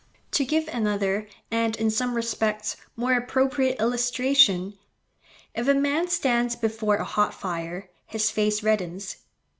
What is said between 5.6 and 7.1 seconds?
a man stands before a